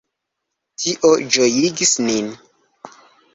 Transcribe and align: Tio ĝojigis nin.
Tio 0.83 1.11
ĝojigis 1.35 1.93
nin. 2.07 2.33